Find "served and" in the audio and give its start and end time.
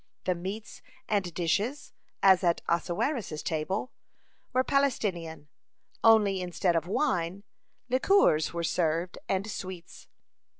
8.63-9.45